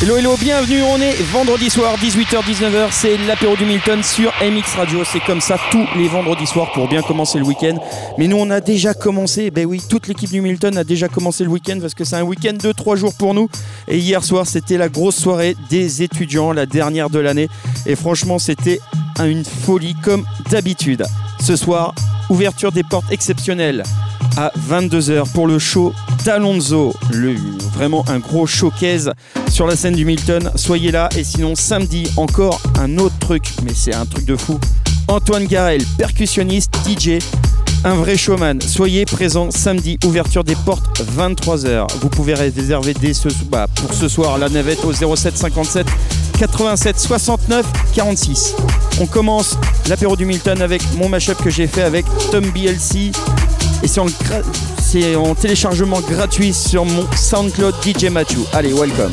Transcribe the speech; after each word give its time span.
Hello 0.00 0.16
hello, 0.16 0.36
bienvenue, 0.36 0.80
on 0.82 1.00
est 1.00 1.20
vendredi 1.32 1.68
soir 1.68 1.96
18h-19h, 1.98 2.90
c'est 2.92 3.16
l'apéro 3.26 3.56
du 3.56 3.64
Milton 3.64 4.00
sur 4.04 4.32
MX 4.40 4.76
Radio, 4.76 5.02
c'est 5.04 5.18
comme 5.18 5.40
ça 5.40 5.58
tous 5.72 5.84
les 5.96 6.06
vendredis 6.06 6.46
soirs 6.46 6.70
pour 6.70 6.86
bien 6.86 7.02
commencer 7.02 7.40
le 7.40 7.44
week-end. 7.44 7.74
Mais 8.16 8.28
nous 8.28 8.36
on 8.36 8.48
a 8.50 8.60
déjà 8.60 8.94
commencé, 8.94 9.50
ben 9.50 9.66
oui, 9.66 9.82
toute 9.90 10.06
l'équipe 10.06 10.30
du 10.30 10.40
Milton 10.40 10.78
a 10.78 10.84
déjà 10.84 11.08
commencé 11.08 11.42
le 11.42 11.50
week-end 11.50 11.78
parce 11.80 11.94
que 11.94 12.04
c'est 12.04 12.14
un 12.14 12.22
week-end 12.22 12.56
de 12.62 12.70
3 12.70 12.94
jours 12.94 13.12
pour 13.12 13.34
nous. 13.34 13.48
Et 13.88 13.98
hier 13.98 14.22
soir 14.22 14.46
c'était 14.46 14.78
la 14.78 14.88
grosse 14.88 15.16
soirée 15.16 15.56
des 15.68 16.00
étudiants, 16.00 16.52
la 16.52 16.66
dernière 16.66 17.10
de 17.10 17.18
l'année. 17.18 17.48
Et 17.84 17.96
franchement 17.96 18.38
c'était 18.38 18.78
une 19.18 19.44
folie 19.44 19.96
comme 20.04 20.24
d'habitude. 20.48 21.04
Ce 21.40 21.56
soir, 21.56 21.92
ouverture 22.30 22.70
des 22.70 22.84
portes 22.84 23.10
exceptionnelles 23.10 23.82
à 24.38 24.52
22h 24.70 25.32
pour 25.32 25.48
le 25.48 25.58
show 25.58 25.92
d'Alonso. 26.24 26.94
Vraiment 27.74 28.04
un 28.08 28.20
gros 28.20 28.46
showcase 28.46 29.10
sur 29.50 29.66
la 29.66 29.74
scène 29.74 29.96
du 29.96 30.04
Milton. 30.04 30.52
Soyez 30.54 30.92
là. 30.92 31.08
Et 31.16 31.24
sinon, 31.24 31.56
samedi, 31.56 32.08
encore 32.16 32.60
un 32.78 32.98
autre 32.98 33.18
truc, 33.18 33.42
mais 33.64 33.72
c'est 33.74 33.94
un 33.94 34.06
truc 34.06 34.24
de 34.24 34.36
fou. 34.36 34.60
Antoine 35.08 35.46
Garel, 35.46 35.82
percussionniste, 35.96 36.72
DJ, 36.86 37.18
un 37.82 37.94
vrai 37.94 38.16
showman. 38.16 38.60
Soyez 38.60 39.06
présents 39.06 39.50
samedi, 39.50 39.98
ouverture 40.04 40.44
des 40.44 40.54
portes 40.54 41.02
23h. 41.16 41.88
Vous 42.00 42.08
pouvez 42.08 42.34
réserver 42.34 42.94
dès 42.94 43.14
ce, 43.14 43.28
bah, 43.50 43.66
pour 43.74 43.92
ce 43.92 44.06
soir 44.06 44.38
la 44.38 44.48
navette 44.48 44.84
au 44.84 44.92
07 44.92 45.36
57 45.36 45.86
87 46.38 47.00
69 47.00 47.66
46. 47.92 48.54
On 49.00 49.06
commence 49.06 49.56
l'apéro 49.88 50.14
du 50.14 50.26
Milton 50.26 50.62
avec 50.62 50.82
mon 50.96 51.08
mashup 51.08 51.42
que 51.42 51.50
j'ai 51.50 51.66
fait 51.66 51.82
avec 51.82 52.06
Tom 52.30 52.44
BLC, 52.50 53.10
et 53.82 53.88
c'est 53.88 54.00
en, 54.00 54.06
en, 55.20 55.34
téléchargement 55.34 56.00
gratuit 56.00 56.52
sur 56.52 56.84
mon 56.84 57.06
SoundCloud 57.16 57.74
DJ 57.82 58.04
Mathieu. 58.04 58.40
Allez, 58.52 58.72
welcome. 58.72 59.12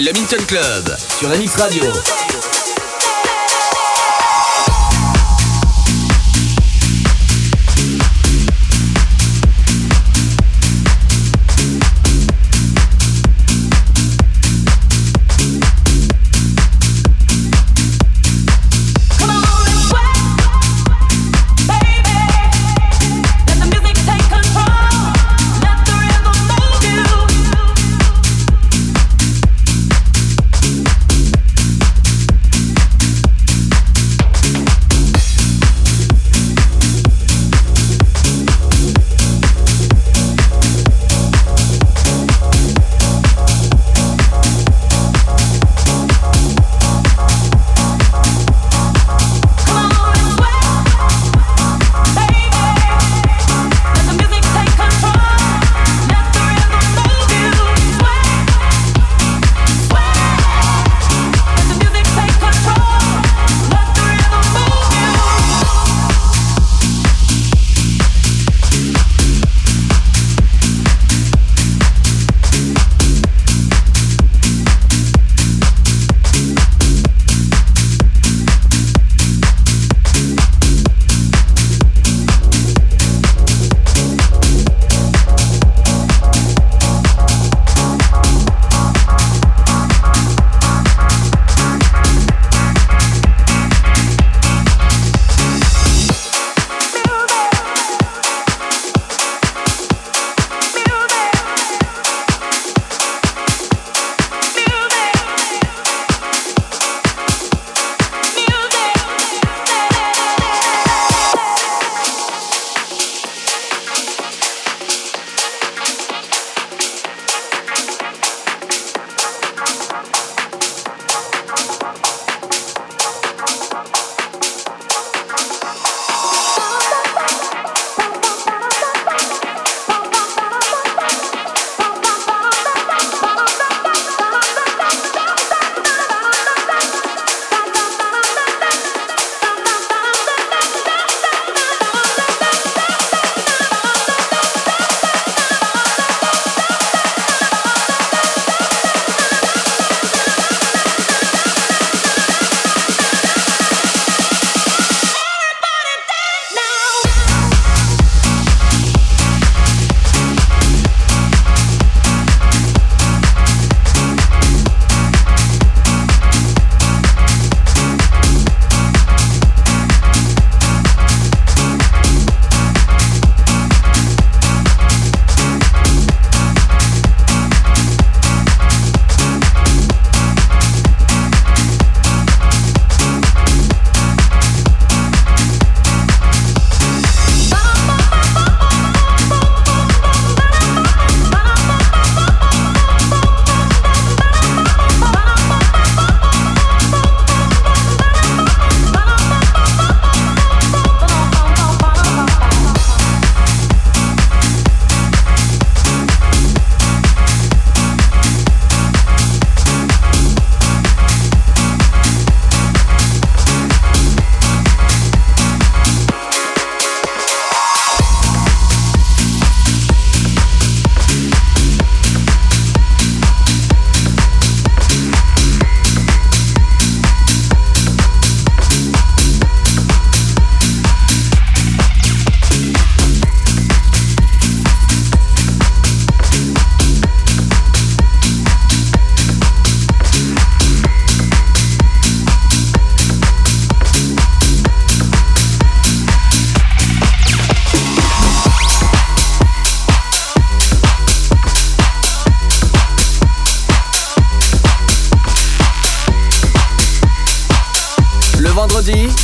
by 0.00 0.04
Le 0.04 0.12
Minton 0.12 0.44
Club 0.46 0.96
sur 1.18 1.28
MX 1.28 1.56
Radio. 1.56 2.29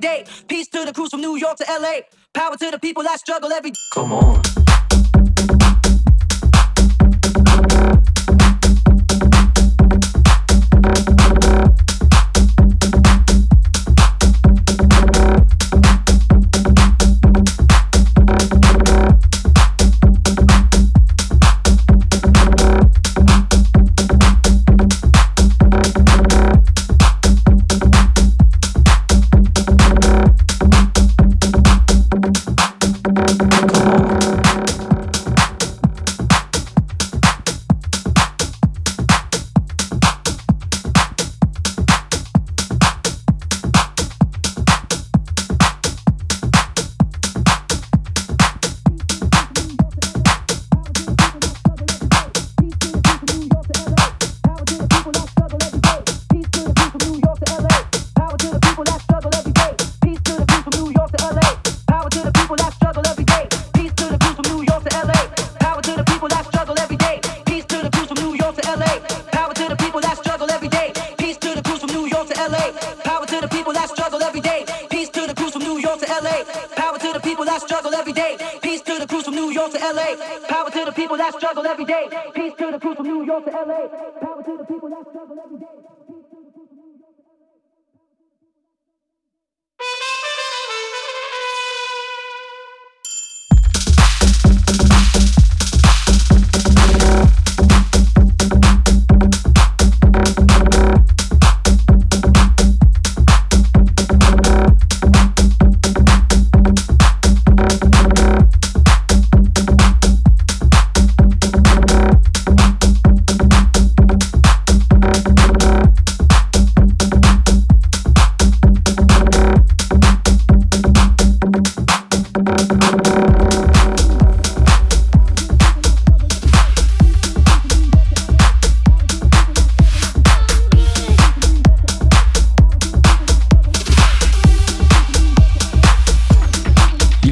day. 0.00 0.24
Peace 0.48 0.68
to 0.68 0.84
the 0.84 0.92
crews 0.92 1.10
from 1.10 1.20
New 1.20 1.36
York 1.36 1.56
to 1.58 1.64
LA. 1.68 2.00
Power 2.32 2.56
to 2.56 2.70
the 2.70 2.78
people 2.78 3.02
that 3.04 3.20
struggle 3.20 3.52
every. 3.52 3.72
Come 3.94 4.12
on. 4.12 4.42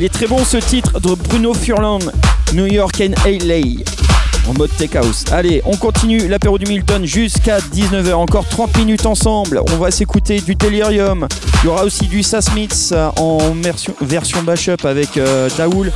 Il 0.00 0.04
est 0.04 0.10
très 0.10 0.28
bon 0.28 0.44
ce 0.44 0.58
titre 0.58 1.00
de 1.00 1.12
Bruno 1.16 1.52
Furlan, 1.52 1.98
New 2.54 2.66
York 2.66 3.00
and 3.00 3.14
LA 3.26 4.07
en 4.48 4.54
mode 4.54 4.70
tech 4.76 4.96
house. 4.96 5.24
Allez, 5.30 5.62
on 5.64 5.76
continue 5.76 6.26
l'apéro 6.26 6.58
du 6.58 6.66
Milton 6.66 7.04
jusqu'à 7.04 7.58
19h. 7.58 8.12
Encore 8.14 8.46
30 8.48 8.76
minutes 8.78 9.06
ensemble. 9.06 9.60
On 9.72 9.76
va 9.76 9.90
s'écouter 9.90 10.40
du 10.40 10.54
Delirium. 10.54 11.28
Il 11.62 11.66
y 11.66 11.68
aura 11.68 11.84
aussi 11.84 12.06
du 12.06 12.22
Sasmiths 12.22 12.90
euh, 12.92 13.10
en 13.16 13.38
version, 14.00 14.42
bash-up 14.42 14.84
avec 14.84 15.16
euh, 15.16 15.48
Daoul. 15.56 15.92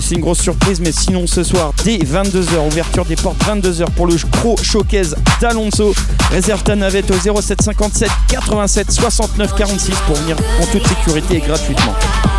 C'est 0.00 0.14
une 0.14 0.20
grosse 0.20 0.40
surprise, 0.40 0.80
mais 0.80 0.92
sinon 0.92 1.26
ce 1.26 1.42
soir, 1.42 1.72
dès 1.84 1.98
22h, 1.98 2.66
ouverture 2.70 3.04
des 3.04 3.16
portes 3.16 3.42
22h 3.44 3.90
pour 3.96 4.06
le 4.06 4.14
Pro 4.30 4.56
Showcase 4.62 5.16
d'Alonso. 5.40 5.94
Réserve 6.30 6.62
ta 6.62 6.76
navette 6.76 7.10
au 7.10 7.40
0757 7.42 8.08
87 8.28 8.90
69 8.92 9.54
46 9.54 9.92
pour 10.06 10.16
venir 10.16 10.36
en 10.60 10.66
toute 10.66 10.86
sécurité 10.86 11.36
et 11.36 11.40
gratuitement. 11.40 11.94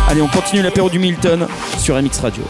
Allez, 0.08 0.22
on 0.22 0.28
continue 0.28 0.62
l'apéro 0.62 0.88
du 0.88 0.98
Milton 0.98 1.46
sur 1.78 2.00
MX 2.00 2.20
Radio. 2.22 2.42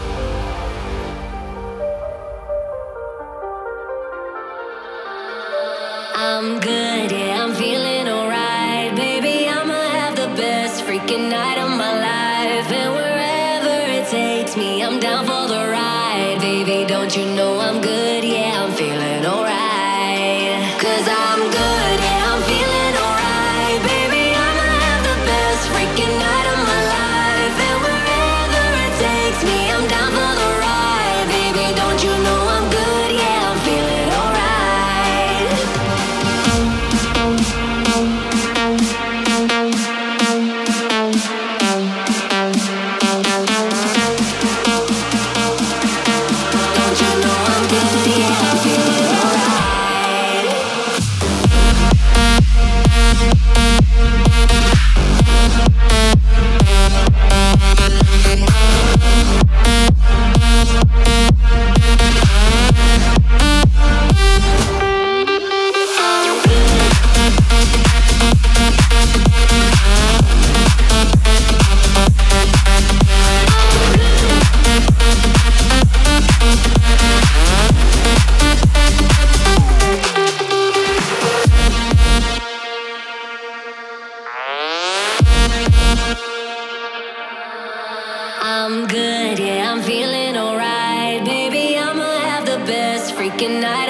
I'm 88.71 88.87
good, 88.87 89.37
yeah, 89.37 89.69
I'm 89.69 89.81
feeling 89.81 90.37
alright. 90.37 91.25
Baby, 91.25 91.77
I'ma 91.77 92.09
have 92.21 92.45
the 92.45 92.59
best 92.59 93.13
freaking 93.15 93.59
night. 93.59 93.80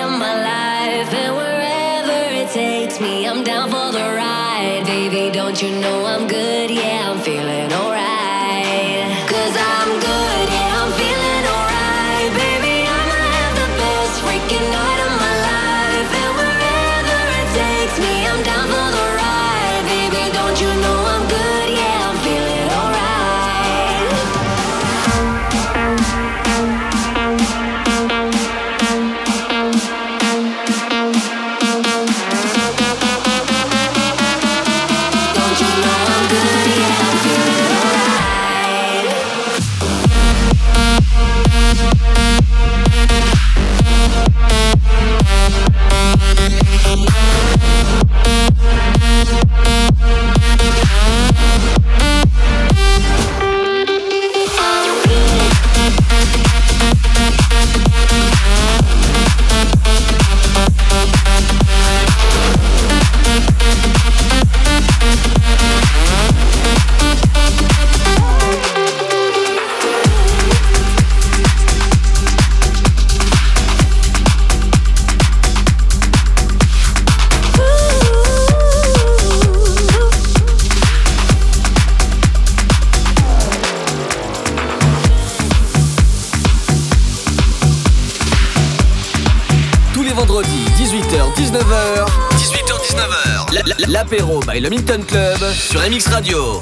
By 94.45 94.59
le 94.59 94.69
Minton 94.69 95.01
Club 95.07 95.39
sur 95.53 95.81
MX 95.81 96.07
Radio. 96.07 96.61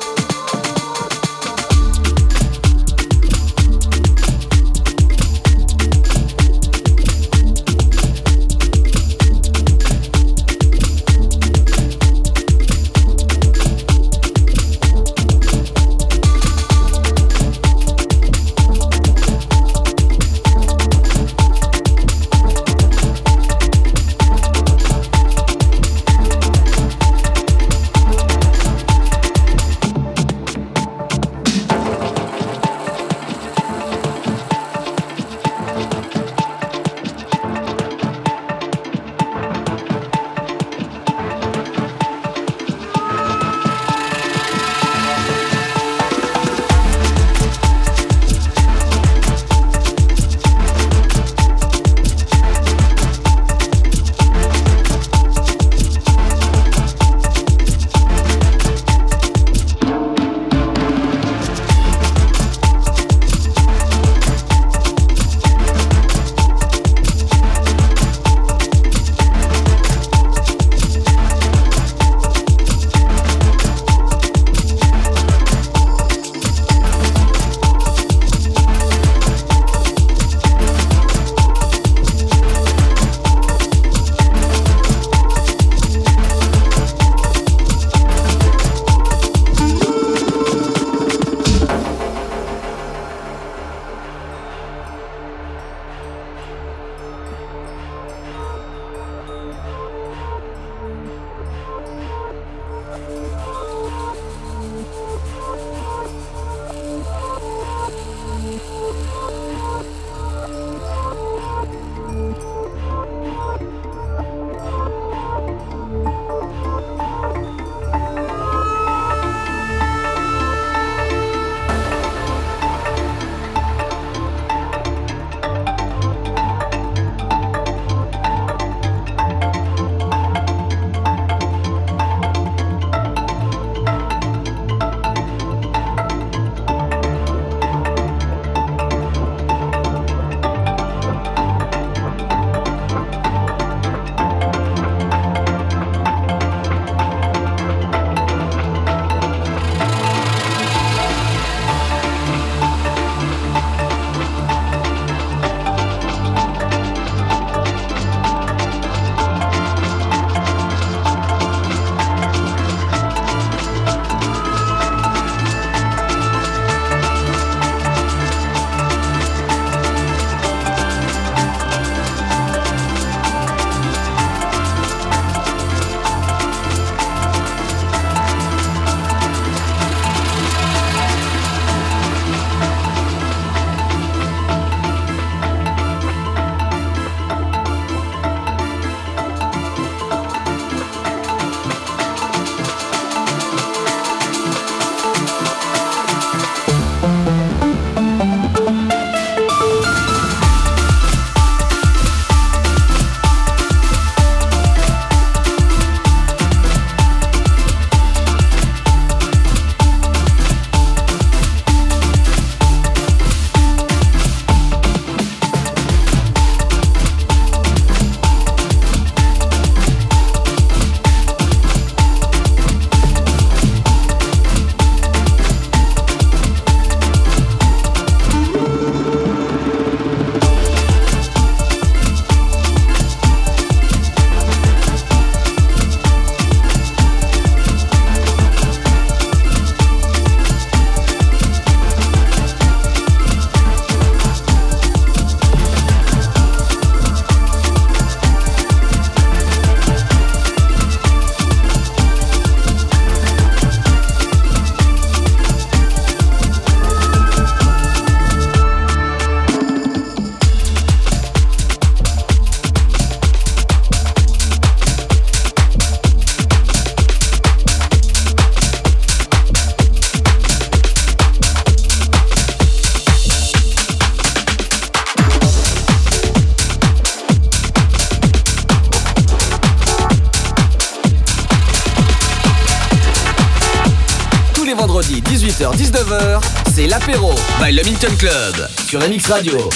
Club 288.09 288.67
sur 288.87 288.99
Radio. 289.27 289.69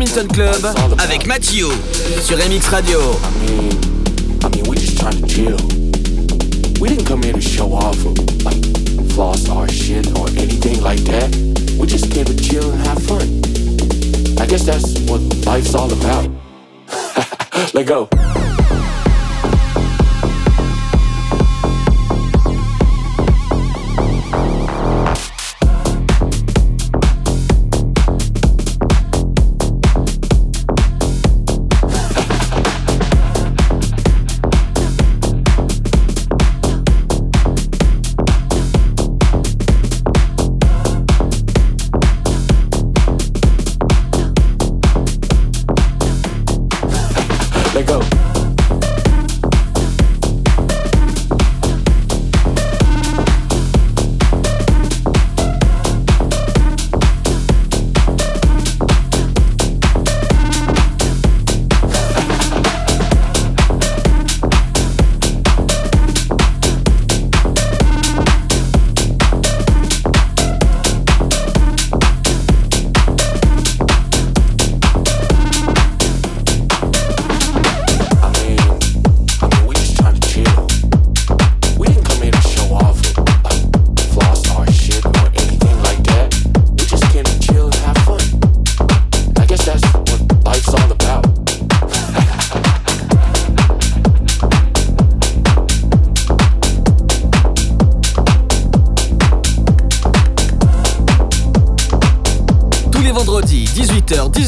Le 0.00 0.28
Club 0.28 0.66
avec 0.98 1.26
Mathieu 1.26 1.68
sur 2.22 2.38
MX 2.38 2.68
Radio. 2.70 2.98
I 2.98 3.50
mean, 3.50 3.70
I 4.42 4.48
mean, 4.48 4.64
we 4.66 4.74
just 4.76 4.98
trying 4.98 5.20
to 5.20 5.26
chill. 5.26 5.56
We 6.80 6.88
didn't 6.88 7.04
come 7.04 7.22
here 7.22 7.34
to 7.34 7.40
show 7.40 7.70
off 7.74 8.02
or 8.06 8.14
like 8.42 8.56
floss 9.12 9.46
our 9.50 9.68
shit 9.68 10.06
or 10.18 10.26
anything 10.38 10.80
like 10.80 11.00
that. 11.04 11.28
We 11.78 11.86
just 11.86 12.10
came 12.10 12.24
to 12.24 12.34
chill 12.34 12.70
and 12.70 12.80
have 12.86 13.02
fun. 13.02 13.28
I 14.40 14.46
guess 14.46 14.64
that's 14.64 14.98
what 15.00 15.20
life's 15.44 15.74
all 15.74 15.92
about. 15.92 16.30
Let 17.74 17.86
go. 17.86 18.08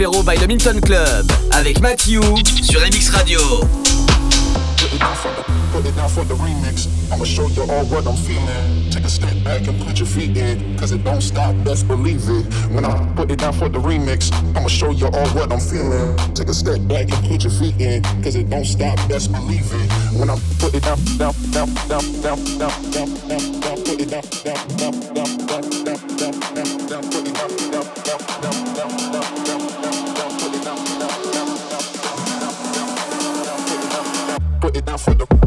l'apéro 0.00 0.22
by 0.22 0.34
the 0.36 0.48
Milton 0.48 0.80
Club 0.80 1.30
avec 1.50 1.78
Matthew 1.80 2.22
sur 2.62 2.80
MX 2.80 3.10
Radio. 3.10 3.38
Put 4.78 4.94
it 4.94 4.98
down 4.98 5.14
for 5.14 5.30
the, 5.34 5.44
put 5.72 5.86
it 5.86 5.94
down 5.94 6.08
for 6.08 6.24
the 6.24 6.34
remix. 6.36 6.88
I'ma 7.12 7.24
show 7.24 7.48
you 7.48 7.62
all 7.64 7.84
what 7.84 8.06
I'm 8.06 8.16
feeling. 8.16 8.90
Take 8.90 9.04
a 9.04 9.10
step 9.10 9.34
back 9.44 9.68
and 9.68 9.78
put 9.84 9.98
your 9.98 10.06
feet 10.06 10.36
in. 10.36 10.76
Cause 10.78 10.92
it 10.92 11.04
don't 11.04 11.20
stop, 11.20 11.54
best 11.64 11.86
believe 11.86 12.22
it. 12.30 12.46
When 12.72 12.86
I 12.86 12.96
put 13.14 13.30
it 13.30 13.40
down 13.40 13.52
for 13.52 13.68
the 13.68 13.78
remix, 13.78 14.32
I'ma 14.56 14.68
show 14.68 14.90
you 14.90 15.06
all 15.06 15.28
what 15.36 15.52
I'm 15.52 15.60
feeling. 15.60 16.16
Take 16.34 16.48
a 16.48 16.54
step 16.54 16.80
back 16.88 17.12
and 17.12 17.22
put 17.28 17.44
your 17.44 17.52
feet 17.52 17.78
in. 17.78 18.02
Cause 18.22 18.36
it 18.36 18.48
don't 18.48 18.64
stop, 18.64 18.96
best 19.06 19.30
believe 19.30 19.68
it. 19.70 20.18
When 20.18 20.30
I 20.30 20.38
put 20.58 20.74
it 20.74 20.82
down, 20.82 20.98
down, 21.18 21.34
down, 21.52 21.68
down, 21.88 22.20
down, 22.22 22.58
down. 22.58 22.69
it 34.80 34.86
down 34.86 34.98
for 34.98 35.14
the 35.14 35.39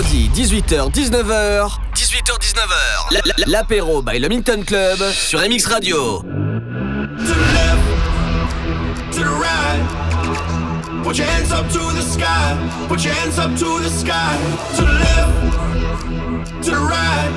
vendredi, 0.00 0.30
18h-19h. 0.34 1.78
18h-19h. 1.94 3.46
L'apéro 3.46 4.02
by 4.02 4.18
Le 4.18 4.28
Minton 4.28 4.62
Club 4.66 4.98
sur 5.12 5.40
MX 5.40 5.66
Radio. 5.66 6.20
To 6.20 6.24
the 7.16 7.34
left, 7.54 7.84
to 9.12 9.20
the 9.20 9.26
right. 9.26 9.82
Put 11.04 11.18
your 11.18 11.26
hands 11.26 11.52
up 11.52 11.68
to 11.68 11.78
the 11.94 12.02
sky. 12.02 12.56
Put 12.88 13.04
your 13.04 13.14
hands 13.14 13.38
up 13.38 13.54
to 13.56 13.80
the 13.80 13.90
sky. 13.90 14.36
To 14.76 14.82
the 14.82 14.92
left, 14.92 15.32
to 16.62 16.70
the 16.70 16.76
right. 16.76 17.30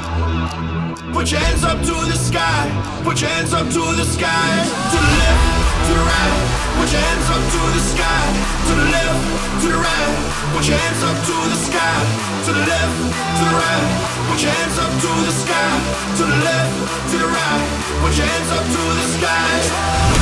Put 1.14 1.32
your 1.32 1.42
hands 1.42 1.64
up 1.64 1.82
to 1.82 1.94
the 2.06 2.18
sky. 2.18 2.70
Put 3.04 3.20
your 3.22 3.30
hands 3.30 3.54
up 3.54 3.68
to 3.68 3.96
the 3.96 4.06
sky. 4.06 4.66
To 4.92 4.98
the 4.98 5.18
left. 5.20 5.53
to 5.86 5.92
the 5.94 6.04
right, 6.04 6.36
put 6.80 6.88
your 6.92 7.02
hands 7.02 7.28
up 7.30 7.44
to 7.54 7.62
the 7.76 7.84
sky. 7.84 8.24
To 8.68 8.74
the 8.80 8.88
left, 8.96 9.22
to 9.62 9.68
the 9.68 9.80
right, 9.80 10.16
put 10.56 10.64
your 10.68 10.78
hands 10.78 11.04
up 11.04 11.18
to 11.28 11.36
the 11.52 11.60
sky. 11.60 11.98
To 12.46 12.52
the 12.54 12.64
left, 12.72 12.98
to 13.38 13.44
the 13.44 13.56
right, 13.60 13.88
put 14.30 14.40
your 14.44 14.52
hands 14.52 14.78
up 14.80 14.92
to 15.04 15.12
the 15.28 15.34
sky. 15.44 15.72
To 16.18 16.24
the 16.24 16.38
left, 16.48 16.74
to 17.12 17.16
the 17.18 17.28
right, 17.28 17.68
put 18.02 18.14
your 18.16 18.28
hands 18.28 18.52
up 18.52 18.64
to 18.64 18.82
the 19.00 19.06
sky. 19.18 20.13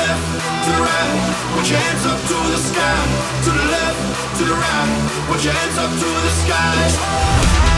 left, 0.00 0.64
to 0.64 0.70
the 0.76 0.82
right. 0.82 1.18
Put 1.54 1.66
your 1.70 1.78
hands 1.78 2.04
up 2.06 2.20
to 2.30 2.36
the 2.52 2.60
sky. 2.70 3.00
To 3.44 3.50
the 3.58 3.66
left, 3.74 4.00
to 4.38 4.42
the 4.44 4.56
right. 4.64 4.92
Put 5.28 5.44
your 5.44 5.52
hands 5.52 5.76
up 5.78 5.90
to 5.90 6.08
the 6.26 6.32
sky. 6.42 7.69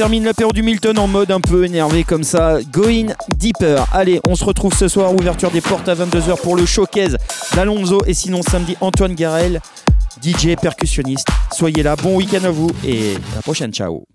Termine 0.00 0.24
l'apéro 0.24 0.50
du 0.50 0.62
Milton 0.62 0.98
en 0.98 1.06
mode 1.06 1.30
un 1.30 1.42
peu 1.42 1.66
énervé 1.66 2.04
comme 2.04 2.24
ça. 2.24 2.56
Going 2.72 3.08
deeper. 3.36 3.86
Allez, 3.92 4.18
on 4.26 4.34
se 4.34 4.42
retrouve 4.42 4.72
ce 4.72 4.88
soir, 4.88 5.14
ouverture 5.14 5.50
des 5.50 5.60
portes 5.60 5.90
à 5.90 5.94
22h 5.94 6.40
pour 6.40 6.56
le 6.56 6.64
showcase 6.64 7.18
d'Alonso. 7.54 8.00
Et 8.06 8.14
sinon, 8.14 8.40
samedi, 8.40 8.78
Antoine 8.80 9.14
Garel, 9.14 9.60
DJ 10.22 10.56
percussionniste. 10.58 11.28
Soyez 11.52 11.82
là, 11.82 11.96
bon 11.96 12.16
week-end 12.16 12.44
à 12.44 12.50
vous 12.50 12.70
et 12.82 13.16
à 13.32 13.36
la 13.36 13.42
prochaine. 13.42 13.74
Ciao. 13.74 14.09